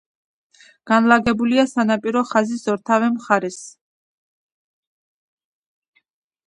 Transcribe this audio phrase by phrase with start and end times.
[0.91, 3.61] განლაგებულია სანაპირო ხაზის ორთავე მხარეს.